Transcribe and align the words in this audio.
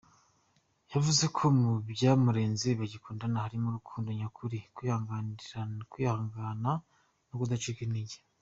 Yavuze 0.93 1.25
ko 1.35 1.43
mu 1.59 1.71
byamuranze 1.91 2.67
bagikundana 2.79 3.43
harimo 3.45 3.65
urukundo 3.67 4.09
nyakuri, 4.19 4.57
kwihangana, 4.75 6.71
no 7.29 7.35
kudacika 7.41 7.81
intege. 7.87 8.17